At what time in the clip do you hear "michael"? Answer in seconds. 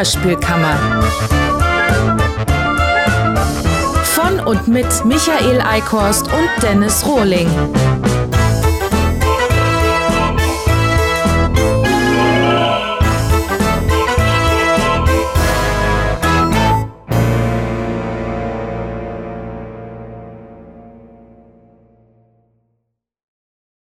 5.04-5.60